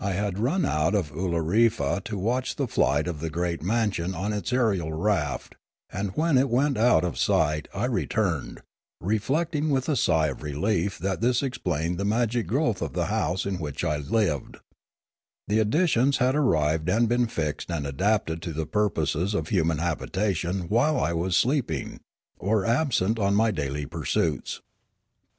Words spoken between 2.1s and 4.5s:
watch the flight of the great mansion on